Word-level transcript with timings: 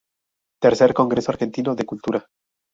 Tercer 0.65 0.95
Congreso 0.95 1.29
Argentino 1.29 1.75
de 1.75 1.85
Cultura. 1.85 2.21